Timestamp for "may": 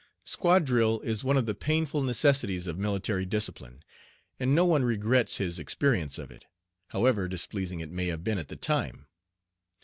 7.91-8.07